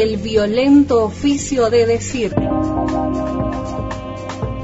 [0.00, 2.34] el violento oficio de decir.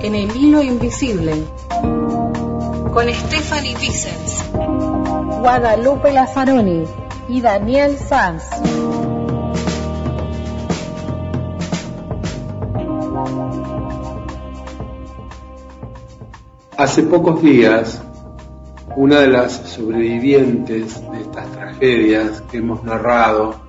[0.02, 1.34] En el hilo invisible,
[2.94, 4.42] con Stephanie Vicens,
[5.40, 6.84] Guadalupe Lazzaroni
[7.28, 8.44] y Daniel Sanz.
[16.78, 18.00] Hace pocos días,
[18.96, 23.65] una de las sobrevivientes de estas tragedias que hemos narrado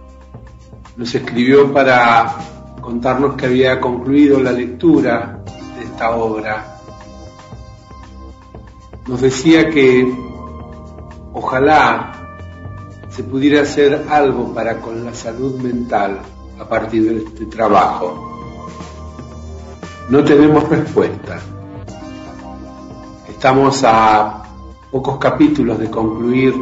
[0.98, 2.36] nos escribió para
[2.82, 5.40] contarnos que había concluido la lectura
[5.78, 6.80] de esta obra.
[9.06, 10.12] Nos decía que
[11.34, 12.14] ojalá
[13.10, 16.20] se pudiera hacer algo para con la salud mental
[16.60, 18.24] a partir de este trabajo.
[20.10, 21.40] No tenemos respuesta.
[23.30, 24.44] Estamos a
[24.90, 26.56] pocos capítulos de concluir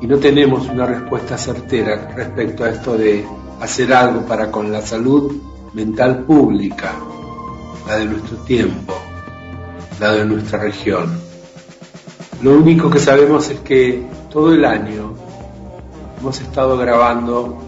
[0.00, 3.24] y no tenemos una respuesta certera respecto a esto de
[3.60, 5.32] hacer algo para con la salud
[5.72, 6.94] mental pública,
[7.86, 8.94] la de nuestro tiempo,
[10.00, 11.18] la de nuestra región.
[12.42, 15.14] Lo único que sabemos es que todo el año
[16.20, 17.58] hemos estado grabando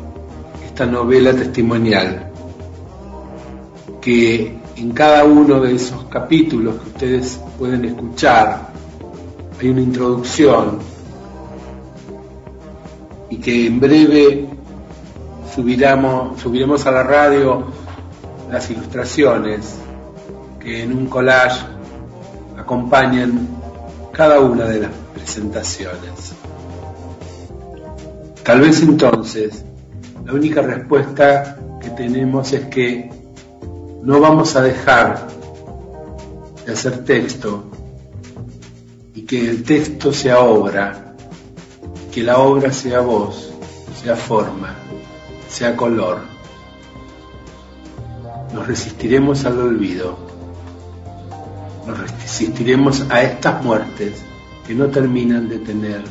[0.64, 2.30] esta novela testimonial,
[4.00, 8.74] que en cada uno de esos capítulos que ustedes pueden escuchar
[9.60, 10.78] hay una introducción
[13.30, 14.48] y que en breve
[15.54, 17.64] subiremos, a la radio
[18.50, 19.76] las ilustraciones
[20.58, 21.64] que en un collage
[22.58, 23.48] acompañan
[24.12, 26.34] cada una de las presentaciones.
[28.42, 29.64] Tal vez entonces
[30.24, 33.10] la única respuesta que tenemos es que
[34.02, 35.28] no vamos a dejar
[36.66, 37.64] de hacer texto
[39.14, 41.14] y que el texto sea obra,
[42.12, 43.52] que la obra sea voz,
[44.02, 44.83] sea forma
[45.54, 46.18] sea color.
[48.52, 50.18] Nos resistiremos al olvido.
[51.86, 54.20] Nos resistiremos a estas muertes
[54.66, 56.02] que no terminan de tener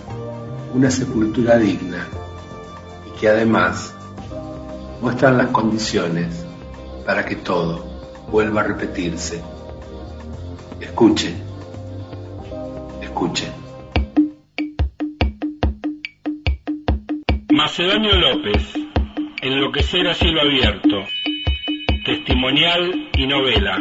[0.73, 2.07] una sepultura digna
[3.05, 3.93] y que además
[5.01, 6.45] muestran las condiciones
[7.05, 7.85] para que todo
[8.31, 9.43] vuelva a repetirse.
[10.79, 11.35] Escuchen,
[13.01, 13.51] escuchen.
[17.51, 18.82] Macedonio López
[19.45, 21.03] Enloquecer a cielo abierto.
[22.05, 23.77] Testimonial y novela.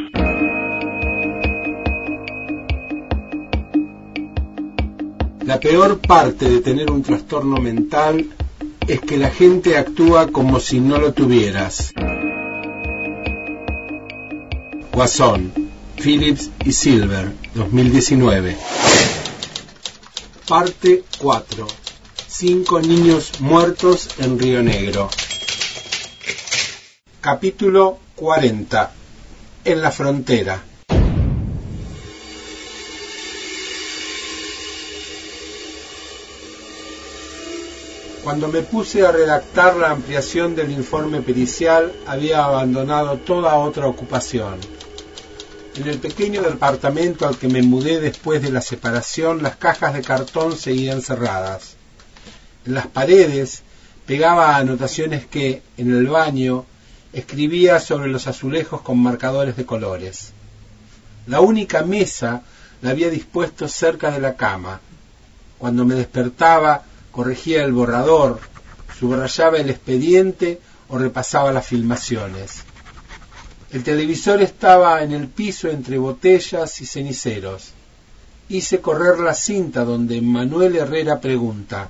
[5.47, 8.27] La peor parte de tener un trastorno mental
[8.89, 11.95] es que la gente actúa como si no lo tuvieras.
[14.93, 15.53] Guasón,
[15.95, 18.56] Phillips y Silver, 2019.
[20.49, 21.69] Parte 4.
[22.27, 25.09] Cinco niños muertos en Río Negro.
[27.22, 28.91] Capítulo 40.
[29.66, 30.60] En la frontera.
[38.25, 44.56] Cuando me puse a redactar la ampliación del informe pericial, había abandonado toda otra ocupación.
[45.77, 50.03] En el pequeño departamento al que me mudé después de la separación, las cajas de
[50.03, 51.77] cartón seguían cerradas.
[52.66, 53.62] En las paredes
[54.06, 56.66] pegaba anotaciones que, en el baño,
[57.12, 60.33] escribía sobre los azulejos con marcadores de colores.
[61.27, 62.43] La única mesa
[62.81, 64.81] la había dispuesto cerca de la cama.
[65.59, 68.41] Cuando me despertaba, corregía el borrador,
[68.99, 72.65] subrayaba el expediente o repasaba las filmaciones.
[73.71, 77.72] El televisor estaba en el piso entre botellas y ceniceros.
[78.49, 81.89] Hice correr la cinta donde Manuel Herrera pregunta.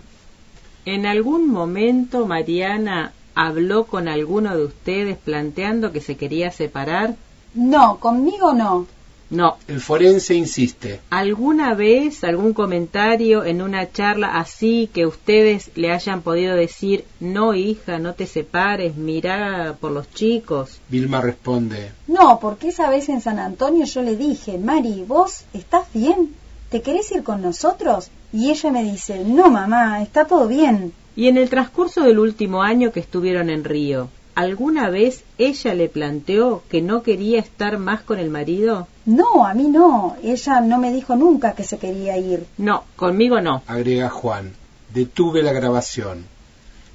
[0.84, 7.16] ¿En algún momento Mariana habló con alguno de ustedes planteando que se quería separar?
[7.54, 8.86] No, conmigo no.
[9.32, 9.56] No.
[9.66, 11.00] El forense insiste.
[11.08, 17.54] ¿Alguna vez algún comentario en una charla así que ustedes le hayan podido decir, no
[17.54, 20.80] hija, no te separes, mira por los chicos?
[20.90, 21.92] Vilma responde.
[22.08, 26.34] No, porque esa vez en San Antonio yo le dije, Mari, ¿vos estás bien?
[26.68, 28.10] ¿Te querés ir con nosotros?
[28.34, 30.92] Y ella me dice, no mamá, está todo bien.
[31.14, 35.88] Y en el transcurso del último año que estuvieron en Río, ¿alguna vez ella le
[35.88, 38.88] planteó que no quería estar más con el marido?
[39.04, 40.16] No, a mí no.
[40.22, 42.46] Ella no me dijo nunca que se quería ir.
[42.56, 43.62] No, conmigo no.
[43.66, 44.52] Agrega Juan.
[44.94, 46.24] Detuve la grabación.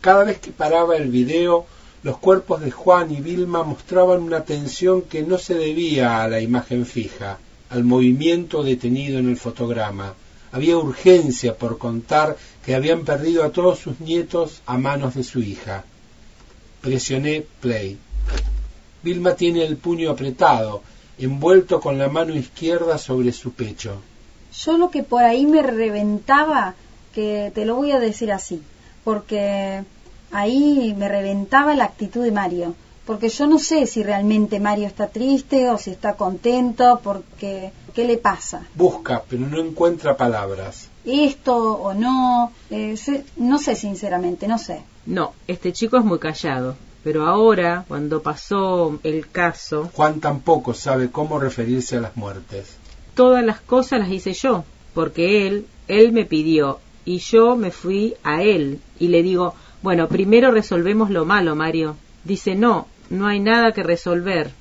[0.01, 1.65] Cada vez que paraba el video,
[2.03, 6.39] los cuerpos de Juan y Vilma mostraban una tensión que no se debía a la
[6.39, 7.37] imagen fija,
[7.69, 10.13] al movimiento detenido en el fotograma.
[10.51, 15.39] Había urgencia por contar que habían perdido a todos sus nietos a manos de su
[15.39, 15.83] hija.
[16.81, 17.97] Presioné play.
[19.03, 20.81] Vilma tiene el puño apretado,
[21.17, 24.01] envuelto con la mano izquierda sobre su pecho.
[24.53, 26.75] Yo lo que por ahí me reventaba,
[27.13, 28.61] que te lo voy a decir así,
[29.03, 29.83] porque
[30.31, 32.75] ahí me reventaba la actitud de Mario,
[33.07, 38.03] porque yo no sé si realmente Mario está triste o si está contento, porque ¿qué
[38.05, 38.63] le pasa?
[38.75, 40.89] Busca, pero no encuentra palabras.
[41.05, 44.81] Esto o no, eh, sé- no sé sinceramente, no sé.
[45.05, 46.75] No, este chico es muy callado.
[47.03, 52.75] Pero ahora, cuando pasó el caso, Juan tampoco sabe cómo referirse a las muertes.
[53.15, 58.15] todas las cosas las hice yo, porque él, él me pidió y yo me fui
[58.23, 61.95] a él y le digo, bueno, primero resolvemos lo malo, Mario.
[62.25, 64.51] Dice, no, no hay nada que resolver.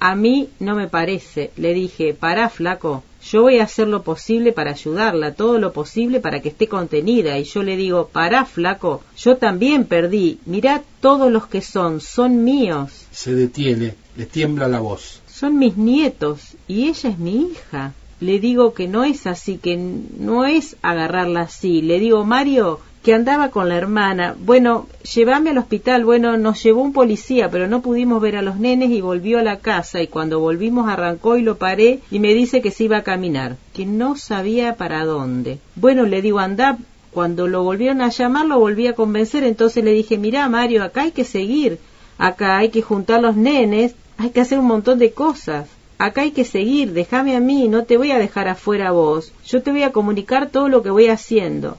[0.00, 1.50] A mí no me parece.
[1.56, 6.20] Le dije, pará, flaco, yo voy a hacer lo posible para ayudarla, todo lo posible
[6.20, 7.38] para que esté contenida.
[7.38, 10.38] Y yo le digo, pará, flaco, yo también perdí.
[10.44, 13.06] Mirá todos los que son, son míos.
[13.12, 15.22] Se detiene, le tiembla la voz.
[15.26, 17.94] Son mis nietos y ella es mi hija.
[18.20, 21.82] Le digo que no es así, que no es agarrarla así.
[21.82, 24.34] Le digo, Mario, que andaba con la hermana.
[24.38, 26.06] Bueno, llévame al hospital.
[26.06, 29.42] Bueno, nos llevó un policía, pero no pudimos ver a los nenes y volvió a
[29.42, 30.00] la casa.
[30.00, 33.58] Y cuando volvimos arrancó y lo paré y me dice que se iba a caminar,
[33.74, 35.58] que no sabía para dónde.
[35.76, 36.78] Bueno, le digo, anda.
[37.10, 39.44] Cuando lo volvieron a llamar, lo volví a convencer.
[39.44, 41.78] Entonces le dije, mira, Mario, acá hay que seguir.
[42.16, 43.94] Acá hay que juntar los nenes.
[44.16, 45.68] Hay que hacer un montón de cosas.
[45.98, 49.32] Acá hay que seguir, déjame a mí, no te voy a dejar afuera vos.
[49.46, 51.78] Yo te voy a comunicar todo lo que voy haciendo.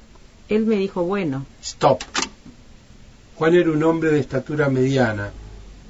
[0.50, 2.04] Él me dijo, bueno, Stop.
[3.36, 5.32] Juan era un hombre de estatura mediana,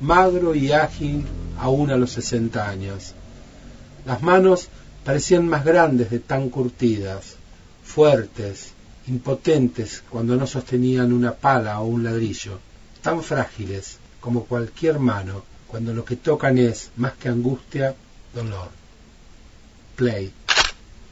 [0.02, 1.26] magro y ágil
[1.60, 3.14] aún a los 60 años.
[4.06, 4.70] Las manos
[5.04, 7.36] parecían más grandes de tan curtidas,
[7.84, 8.72] fuertes,
[9.08, 12.60] impotentes cuando no sostenían una pala o un ladrillo,
[13.02, 17.96] tan frágiles como cualquier mano cuando lo que tocan es, más que angustia,
[18.34, 18.70] dolor.
[19.96, 20.32] Play.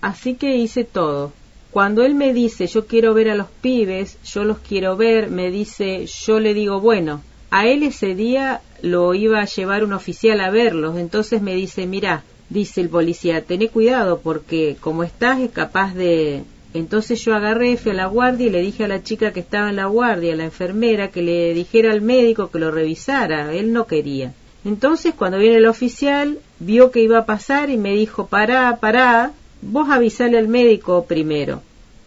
[0.01, 1.31] así que hice todo.
[1.73, 5.49] Cuando él me dice, yo quiero ver a los pibes, yo los quiero ver, me
[5.49, 10.39] dice, yo le digo, bueno, a él ese día lo iba a llevar un oficial
[10.41, 15.49] a verlos, entonces me dice, mira, dice el policía, tené cuidado porque como estás es
[15.49, 16.43] capaz de...
[16.75, 19.71] Entonces yo agarré, fui a la guardia y le dije a la chica que estaba
[19.71, 23.73] en la guardia, a la enfermera, que le dijera al médico que lo revisara, él
[23.73, 24.31] no quería.
[24.63, 29.33] Entonces cuando viene el oficial, vio que iba a pasar y me dijo, pará, pará,
[29.65, 31.61] vos avisale al médico primero.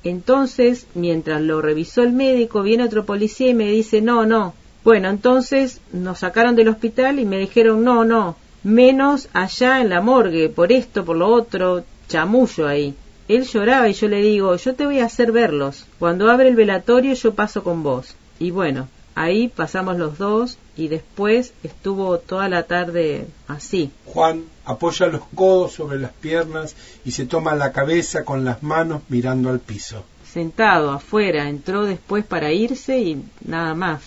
[0.05, 4.55] Entonces, mientras lo revisó el médico, viene otro policía y me dice, no, no.
[4.85, 10.01] Bueno, entonces nos sacaron del hospital y me dijeron, no, no, menos allá en la
[10.01, 12.95] morgue, por esto, por lo otro, chamullo ahí.
[13.27, 15.87] Él lloraba y yo le digo, yo te voy a hacer verlos.
[15.99, 18.15] Cuando abre el velatorio yo paso con vos.
[18.39, 23.91] Y bueno, ahí pasamos los dos y después estuvo toda la tarde así.
[24.05, 26.75] Juan apoya los codos sobre las piernas
[27.05, 30.05] y se toma la cabeza con las manos mirando al piso.
[30.31, 34.03] sentado afuera, entró después para irse y nada más.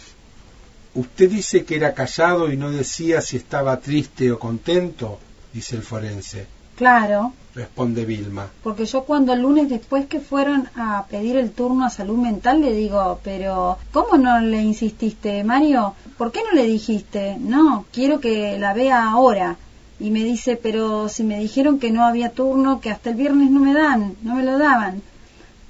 [0.94, 5.18] Usted dice que era callado y no decía si estaba triste o contento,
[5.54, 6.46] dice el forense.
[6.76, 8.48] Claro, Responde Vilma.
[8.64, 12.62] porque yo cuando el lunes después que fueron a pedir el turno a salud mental
[12.62, 15.94] le digo, pero ¿cómo no le insististe, Mario?
[16.18, 17.38] ¿Por qué no le dijiste?
[17.40, 19.58] No, quiero que la vea ahora.
[20.00, 23.52] Y me dice, pero si me dijeron que no había turno, que hasta el viernes
[23.52, 25.02] no me dan, no me lo daban.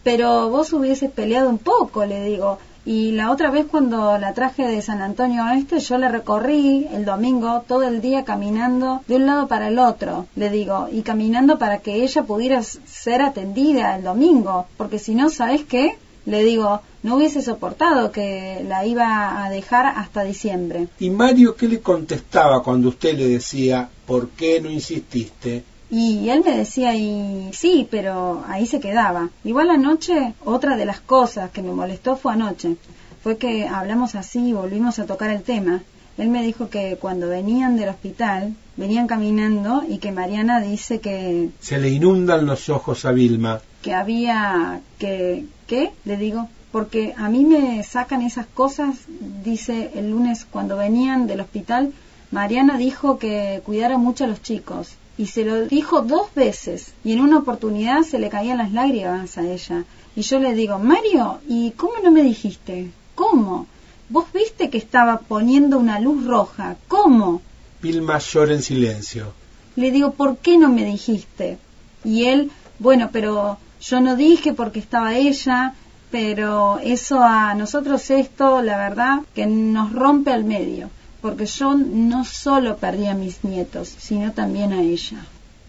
[0.04, 2.60] Pero vos hubieses peleado un poco, le digo.
[2.86, 6.88] Y la otra vez cuando la traje de San Antonio a este, yo la recorrí
[6.92, 11.02] el domingo todo el día caminando de un lado para el otro, le digo, y
[11.02, 15.98] caminando para que ella pudiera ser atendida el domingo, porque si no, ¿sabes qué?
[16.30, 20.88] Le digo, no hubiese soportado que la iba a dejar hasta diciembre.
[21.00, 25.64] ¿Y Mario qué le contestaba cuando usted le decía, ¿por qué no insististe?
[25.90, 29.30] Y él me decía, y sí, pero ahí se quedaba.
[29.44, 32.76] Igual anoche, otra de las cosas que me molestó fue anoche.
[33.24, 35.82] Fue que hablamos así y volvimos a tocar el tema.
[36.20, 41.50] Él me dijo que cuando venían del hospital, venían caminando y que Mariana dice que,
[41.62, 43.62] Se le inundan los ojos a Vilma.
[43.82, 45.46] que había que...
[45.66, 45.92] ¿Qué?
[46.06, 46.50] Le digo.
[46.72, 48.98] Porque a mí me sacan esas cosas,
[49.44, 51.94] dice el lunes cuando venían del hospital,
[52.32, 54.92] Mariana dijo que cuidara mucho a los chicos.
[55.18, 56.94] Y se lo dijo dos veces.
[57.04, 59.84] Y en una oportunidad se le caían las lágrimas a ella.
[60.16, 62.92] Y yo le digo, Mario, ¿y cómo no me dijiste?
[63.16, 63.66] ¿Cómo?
[64.10, 66.76] Vos viste que estaba poniendo una luz roja.
[66.88, 67.42] ¿Cómo?
[67.82, 69.34] Vilma llora en silencio.
[69.76, 71.58] Le digo, ¿por qué no me dijiste?
[72.04, 75.76] Y él, bueno, pero yo no dije porque estaba ella,
[76.12, 80.90] pero eso a nosotros esto, la verdad, que nos rompe al medio.
[81.22, 85.26] porque yo no solo perdí a mis nietos, sino también a ella.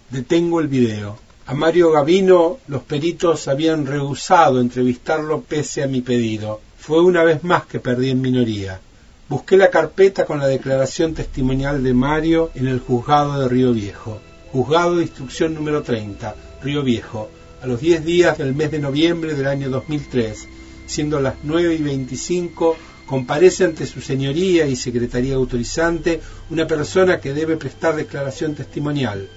[0.08, 1.18] Detengo el video.
[1.46, 6.60] A Mario Gavino los peritos habían rehusado entrevistarlo pese a mi pedido.
[6.90, 8.80] Fue una vez más que perdí en minoría.
[9.28, 14.20] Busqué la carpeta con la declaración testimonial de Mario en el juzgado de Río Viejo.
[14.50, 17.30] Juzgado de instrucción número 30, Río Viejo,
[17.62, 20.48] a los 10 días del mes de noviembre del año 2003,
[20.86, 26.20] siendo las 9 y 25, comparece ante su señoría y secretaría autorizante
[26.50, 29.28] una persona que debe prestar declaración testimonial.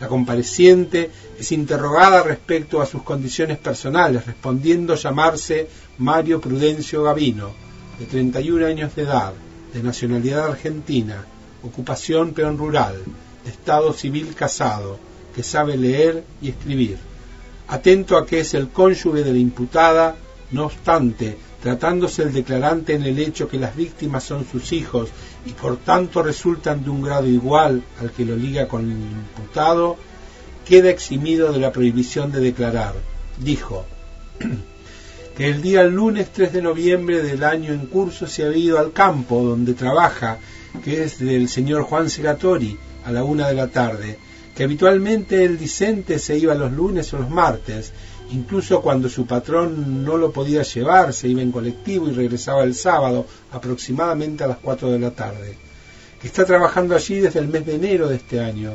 [0.00, 7.50] La compareciente es interrogada respecto a sus condiciones personales, respondiendo llamarse Mario Prudencio Gavino,
[7.98, 9.32] de 31 años de edad,
[9.72, 11.24] de nacionalidad argentina,
[11.62, 13.02] ocupación peón rural,
[13.46, 14.98] estado civil casado,
[15.34, 16.98] que sabe leer y escribir.
[17.66, 20.16] Atento a que es el cónyuge de la imputada,
[20.52, 25.08] no obstante, tratándose el declarante en el hecho que las víctimas son sus hijos
[25.44, 29.96] y por tanto resultan de un grado igual al que lo liga con el imputado,
[30.64, 32.94] queda eximido de la prohibición de declarar.
[33.38, 33.86] Dijo
[35.36, 38.92] que el día lunes 3 de noviembre del año en curso se ha ido al
[38.92, 40.38] campo donde trabaja,
[40.84, 44.18] que es del señor Juan Segatori, a la una de la tarde,
[44.54, 47.92] que habitualmente el discente se iba los lunes o los martes,
[48.30, 52.74] incluso cuando su patrón no lo podía llevar, se iba en colectivo y regresaba el
[52.74, 55.56] sábado, aproximadamente a las cuatro de la tarde,
[56.20, 58.72] que está trabajando allí desde el mes de enero de este año,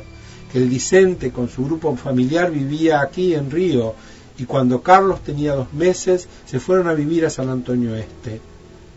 [0.51, 3.95] que el discente con su grupo familiar vivía aquí en Río,
[4.38, 8.41] y cuando Carlos tenía dos meses se fueron a vivir a San Antonio Este,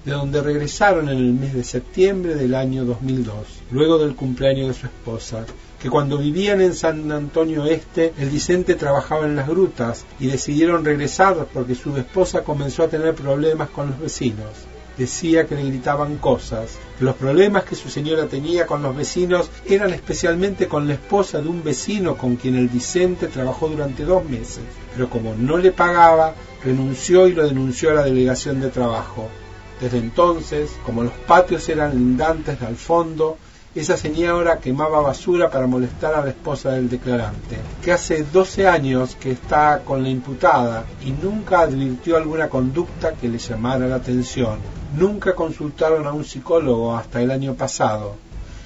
[0.05, 3.35] de donde regresaron en el mes de septiembre del año 2002,
[3.73, 5.45] luego del cumpleaños de su esposa,
[5.81, 10.85] que cuando vivían en San Antonio Este, el Vicente trabajaba en las grutas y decidieron
[10.85, 14.49] regresar porque su esposa comenzó a tener problemas con los vecinos.
[14.97, 19.51] Decía que le gritaban cosas, que los problemas que su señora tenía con los vecinos
[19.67, 24.25] eran especialmente con la esposa de un vecino con quien el Vicente trabajó durante dos
[24.25, 24.65] meses,
[24.95, 29.29] pero como no le pagaba, renunció y lo denunció a la delegación de trabajo.
[29.83, 33.37] Desde entonces, como los patios eran lindantes al fondo,
[33.81, 39.17] esa señora quemaba basura para molestar a la esposa del declarante, que hace 12 años
[39.21, 44.61] que está con la imputada y nunca advirtió alguna conducta que le llamara la atención.
[44.97, 48.15] Nunca consultaron a un psicólogo hasta el año pasado,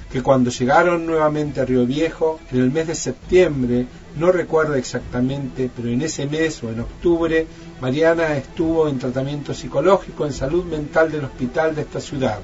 [0.09, 5.69] que cuando llegaron nuevamente a Río Viejo, en el mes de septiembre, no recuerdo exactamente,
[5.75, 7.47] pero en ese mes o en octubre,
[7.81, 12.39] Mariana estuvo en tratamiento psicológico en salud mental del hospital de esta ciudad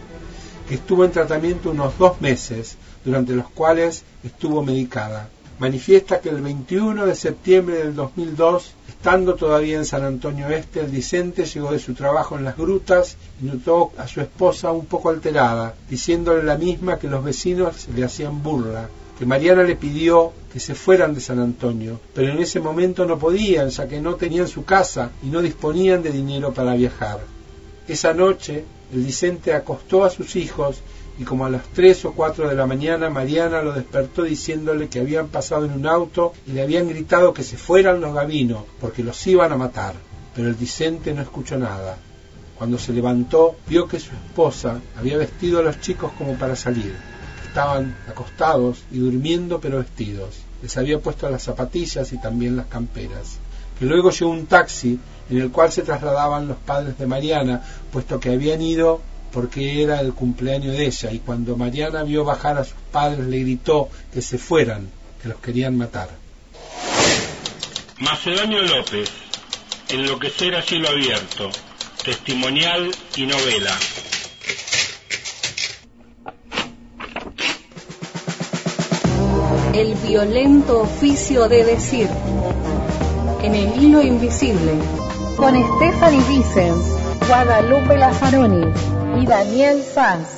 [0.68, 5.30] que estuvo en tratamiento unos dos meses, durante los cuales estuvo medicada.
[5.60, 10.92] Manifiesta que el 21 de septiembre del 2002, estando todavía en San Antonio Este, el
[10.92, 15.10] Dicente llegó de su trabajo en las grutas y notó a su esposa un poco
[15.10, 20.60] alterada, diciéndole la misma que los vecinos le hacían burla, que Mariana le pidió que
[20.60, 24.48] se fueran de San Antonio, pero en ese momento no podían, ya que no tenían
[24.48, 27.20] su casa y no disponían de dinero para viajar.
[27.88, 30.82] Esa noche, Vicente acostó a sus hijos
[31.20, 35.00] y como a las tres o cuatro de la mañana Mariana lo despertó diciéndole que
[35.00, 39.04] habían pasado en un auto y le habían gritado que se fueran los gavinos porque
[39.04, 39.96] los iban a matar.
[40.36, 41.98] Pero el Vicente no escuchó nada.
[42.58, 46.96] Cuando se levantó vio que su esposa había vestido a los chicos como para salir.
[47.48, 50.44] Estaban acostados y durmiendo pero vestidos.
[50.62, 53.40] Les había puesto las zapatillas y también las camperas.
[53.80, 58.20] Que luego llegó un taxi en el cual se trasladaban los padres de Mariana, puesto
[58.20, 62.64] que habían ido porque era el cumpleaños de ella, y cuando Mariana vio bajar a
[62.64, 64.90] sus padres le gritó que se fueran,
[65.22, 66.10] que los querían matar.
[68.00, 69.10] Macedonio López,
[69.90, 71.50] Enloquecer a cielo abierto,
[72.04, 73.74] testimonial y novela.
[79.74, 82.10] El violento oficio de decir.
[83.48, 84.74] En el hilo invisible
[85.38, 86.86] con Stephanie Vicens,
[87.30, 88.74] Guadalupe Lazaroni
[89.22, 90.37] y Daniel Sanz.